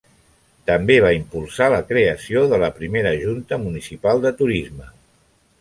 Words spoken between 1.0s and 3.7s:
va impulsar la creació de la primera Junta